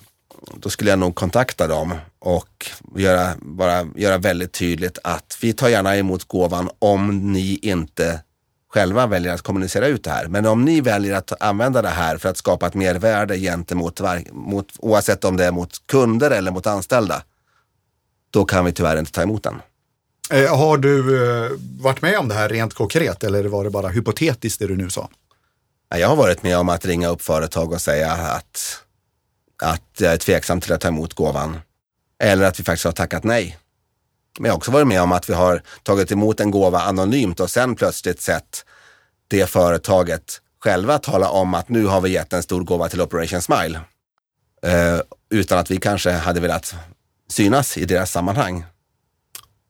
[0.56, 5.68] Då skulle jag nog kontakta dem och göra, bara göra väldigt tydligt att vi tar
[5.68, 8.20] gärna emot gåvan om ni inte
[8.74, 10.28] själva väljer att kommunicera ut det här.
[10.28, 14.00] Men om ni väljer att använda det här för att skapa ett mervärde gentemot,
[14.32, 17.22] mot, oavsett om det är mot kunder eller mot anställda,
[18.30, 19.62] då kan vi tyvärr inte ta emot den.
[20.30, 23.88] Eh, har du eh, varit med om det här rent konkret eller var det bara
[23.88, 25.08] hypotetiskt det du nu sa?
[25.88, 28.82] Jag har varit med om att ringa upp företag och säga att,
[29.62, 31.60] att jag är tveksam till att ta emot gåvan.
[32.22, 33.58] Eller att vi faktiskt har tackat nej.
[34.38, 37.40] Men jag har också varit med om att vi har tagit emot en gåva anonymt
[37.40, 38.64] och sen plötsligt sett
[39.28, 43.42] det företaget själva tala om att nu har vi gett en stor gåva till Operation
[43.42, 43.80] Smile.
[44.62, 46.74] Eh, utan att vi kanske hade velat
[47.28, 48.64] synas i deras sammanhang.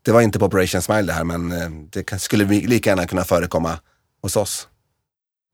[0.03, 3.25] Det var inte på Operation Smile det här, men eh, det skulle lika gärna kunna
[3.25, 3.79] förekomma
[4.23, 4.69] hos oss.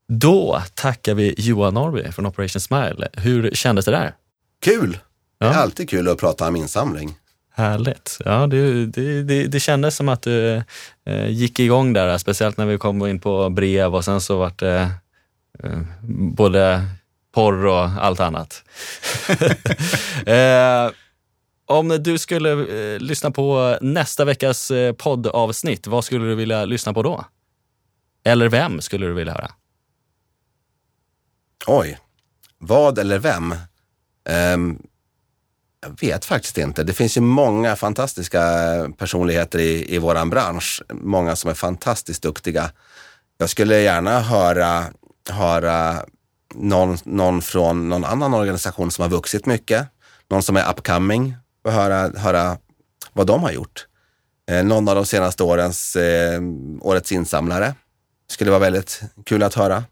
[0.07, 3.09] Då tackar vi Johan Norby från Operation Smile.
[3.13, 4.15] Hur kändes det där?
[4.61, 4.99] Kul!
[5.37, 5.47] Ja.
[5.47, 7.17] Det är alltid kul att prata om insamling.
[7.59, 8.17] Härligt.
[8.25, 10.63] Ja, det, det, det, det kändes som att du
[11.05, 14.59] eh, gick igång där, speciellt när vi kom in på brev och sen så vart
[14.59, 14.91] det
[15.63, 15.79] eh,
[16.35, 16.85] både
[17.31, 18.63] porr och allt annat.
[20.25, 20.91] eh,
[21.65, 26.93] om du skulle eh, lyssna på nästa veckas eh, poddavsnitt, vad skulle du vilja lyssna
[26.93, 27.25] på då?
[28.23, 29.51] Eller vem skulle du vilja höra?
[31.67, 31.97] Oj,
[32.57, 33.55] vad eller vem?
[34.53, 34.81] Um,
[35.81, 36.83] jag vet faktiskt inte.
[36.83, 38.41] Det finns ju många fantastiska
[38.97, 40.81] personligheter i, i våran bransch.
[40.93, 42.71] Många som är fantastiskt duktiga.
[43.37, 44.85] Jag skulle gärna höra,
[45.29, 46.05] höra
[46.55, 49.87] någon, någon från någon annan organisation som har vuxit mycket.
[50.29, 52.57] Någon som är upcoming och höra, höra
[53.13, 53.85] vad de har gjort.
[54.51, 56.41] Eh, någon av de senaste årens eh,
[56.81, 57.75] årets insamlare.
[58.29, 59.83] Skulle vara väldigt kul att höra.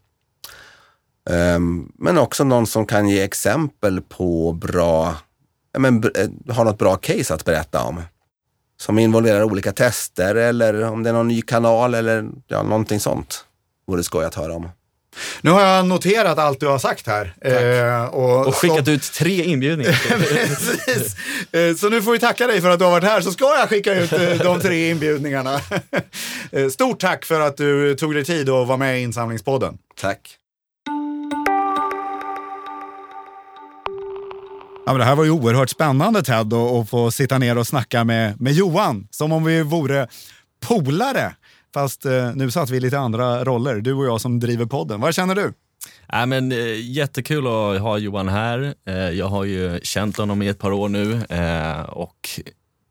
[1.30, 5.16] Um, men också någon som kan ge exempel på bra
[5.78, 8.02] men, eh, har något bra case att berätta om.
[8.80, 13.44] Som involverar olika tester eller om det är någon ny kanal eller ja, någonting sånt.
[13.86, 14.68] Vore skoj att höra om.
[15.40, 17.34] Nu har jag noterat allt du har sagt här.
[17.40, 18.90] Eh, och, och, skickat så...
[18.90, 19.92] ut tre inbjudningar.
[20.18, 21.16] Precis.
[21.52, 23.44] Eh, så nu får vi tacka dig för att du har varit här, så ska
[23.44, 25.60] jag skicka ut eh, de tre inbjudningarna.
[26.72, 29.78] Stort tack för att du tog dig tid att vara med i Insamlingspodden.
[30.00, 30.38] Tack.
[34.88, 38.04] Ja, men det här var ju oerhört spännande Ted att få sitta ner och snacka
[38.04, 40.08] med, med Johan som om vi vore
[40.60, 41.34] polare.
[41.74, 45.00] Fast eh, nu satt vi i lite andra roller, du och jag som driver podden.
[45.00, 45.52] Vad känner du?
[46.12, 48.74] Äh, men, eh, jättekul att ha Johan här.
[48.86, 52.40] Eh, jag har ju känt honom i ett par år nu eh, och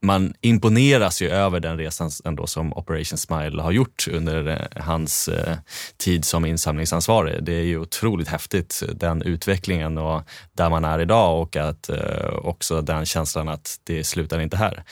[0.08, 5.28] man imponeras ju över den resan ändå som Operation Smile har gjort under eh, hans
[5.28, 5.58] eh,
[5.98, 7.44] tid som insamlingsansvarig.
[7.44, 12.28] Det är ju otroligt häftigt, den utvecklingen och där man är idag och att eh,
[12.44, 14.84] också den känslan att det slutar inte här.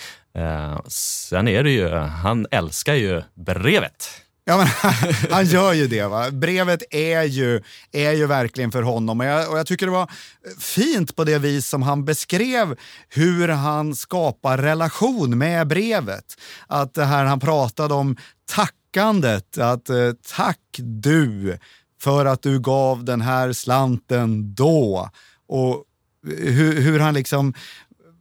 [0.88, 4.25] Sen är det ju, han älskar ju brevet.
[4.48, 4.68] Ja, men
[5.32, 6.08] han gör ju det.
[6.08, 6.32] Va?
[6.32, 10.12] Brevet är ju, är ju verkligen för honom och jag, och jag tycker det var
[10.60, 12.76] fint på det vis som han beskrev
[13.10, 16.26] hur han skapar relation med brevet.
[16.68, 21.58] Att det här han pratade om tackandet, att eh, tack du
[22.02, 25.10] för att du gav den här slanten då.
[25.48, 25.84] Och
[26.28, 27.54] hur, hur han liksom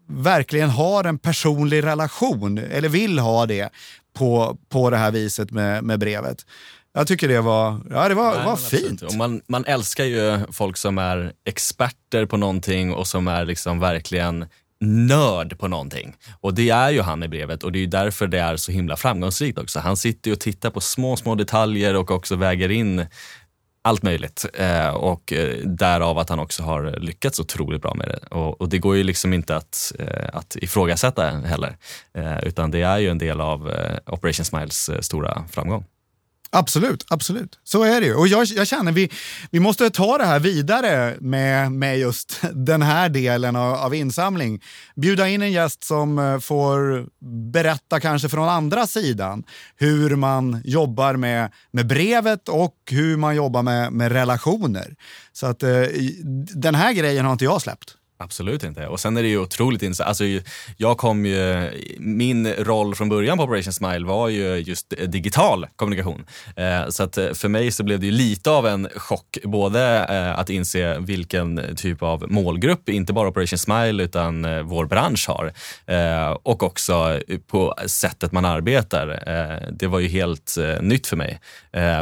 [0.09, 3.70] verkligen har en personlig relation, eller vill ha det,
[4.15, 6.47] på, på det här viset med, med brevet.
[6.95, 9.03] Jag tycker det var, ja, det var, Nej, var fint.
[9.03, 13.81] Och man, man älskar ju folk som är experter på någonting och som är liksom
[13.81, 14.47] verkligen
[14.81, 16.17] nörd på någonting.
[16.41, 18.97] Och det är ju han i brevet och det är därför det är så himla
[18.97, 19.81] framgångsrikt också.
[19.81, 23.07] Han sitter och tittar på små, små detaljer och också väger in
[23.85, 24.47] allt möjligt.
[24.55, 28.37] Eh, och eh, därav att han också har lyckats otroligt bra med det.
[28.37, 31.76] Och, och det går ju liksom inte att, eh, att ifrågasätta heller.
[32.14, 35.85] Eh, utan det är ju en del av eh, Operation Smiles eh, stora framgång.
[36.55, 37.59] Absolut, absolut.
[37.64, 38.14] Så är det ju.
[38.14, 39.11] Och jag, jag känner vi,
[39.50, 44.62] vi måste ta det här vidare med, med just den här delen av, av insamling.
[44.96, 47.07] Bjuda in en gäst som eh, får
[47.52, 49.44] berätta kanske från andra sidan
[49.76, 54.94] hur man jobbar med, med brevet och hur man jobbar med, med relationer.
[55.32, 55.82] Så att eh,
[56.55, 57.96] den här grejen har inte jag släppt.
[58.19, 58.87] Absolut inte.
[58.87, 60.09] Och sen är det ju otroligt intressant.
[60.09, 60.25] Alltså,
[60.77, 66.27] jag kom ju, min roll från början på Operation Smile var ju just digital kommunikation.
[66.57, 70.07] Eh, så att eh, för mig så blev det ju lite av en chock, både
[70.11, 75.53] eh, att inse vilken typ av målgrupp, inte bara Operation Smile utan vår bransch har.
[76.43, 79.71] Och också på sättet man arbetar.
[79.73, 81.41] Det var ju helt nytt för mig.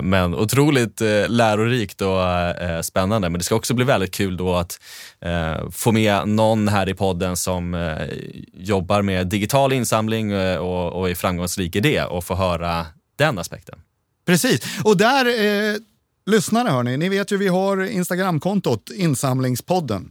[0.03, 3.29] men otroligt lärorikt och spännande.
[3.29, 4.79] Men det ska också bli väldigt kul då att
[5.23, 8.07] Eh, få med någon här i podden som eh,
[8.55, 13.39] jobbar med digital insamling eh, och, och är framgångsrik i det och få höra den
[13.39, 13.79] aspekten.
[14.27, 15.77] Precis, och där, eh,
[16.27, 20.11] lyssnare hörni, ni vet ju vi har Instagramkontot Insamlingspodden.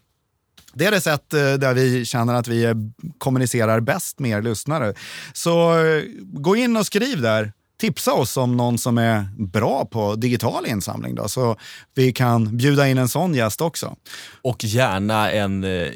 [0.73, 2.73] Det är det sätt eh, där vi känner att vi
[3.17, 4.93] kommunicerar bäst med er lyssnare.
[5.33, 5.73] Så
[6.21, 11.15] gå in och skriv där tipsa oss om någon som är bra på digital insamling
[11.15, 11.55] då, så
[11.95, 13.95] vi kan bjuda in en sån gäst också.
[14.41, 15.87] Och gärna en eh,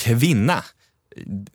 [0.00, 0.64] kvinna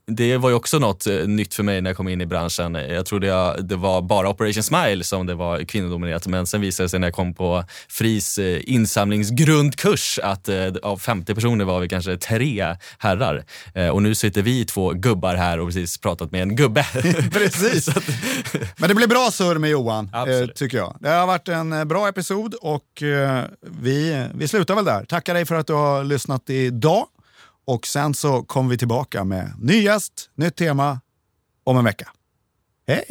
[0.05, 2.75] det var ju också något eh, nytt för mig när jag kom in i branschen.
[2.75, 6.85] Jag trodde jag, det var bara Operation Smile som det var kvinnodominerat, men sen visade
[6.85, 11.79] det sig när jag kom på FRIs eh, insamlingsgrundkurs att eh, av 50 personer var
[11.79, 13.45] vi kanske tre herrar.
[13.93, 16.85] Och nu sitter vi två gubbar här och precis pratat med en gubbe.
[17.31, 17.89] precis.
[18.77, 20.55] men det blir bra surr med Johan, Absolut.
[20.55, 20.97] tycker jag.
[20.99, 23.03] Det har varit en bra episod och
[23.61, 25.05] vi, vi slutar väl där.
[25.05, 27.05] Tackar dig för att du har lyssnat idag.
[27.69, 31.01] Och sen så kommer vi tillbaka med ny gäst, nytt tema
[31.63, 32.09] om en vecka.
[32.87, 33.05] Hej!